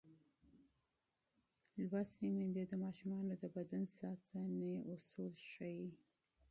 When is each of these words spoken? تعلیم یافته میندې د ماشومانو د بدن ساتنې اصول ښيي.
تعلیم 0.03 0.67
یافته 1.93 2.27
میندې 2.37 2.63
د 2.69 2.73
ماشومانو 2.83 3.33
د 3.37 3.43
بدن 3.55 3.83
ساتنې 3.99 4.73
اصول 4.93 5.33
ښيي. 5.51 5.89